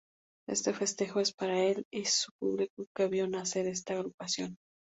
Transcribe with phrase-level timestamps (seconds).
[0.49, 4.57] Este festejo es para el y su Público que vio nacer esta Agrupación.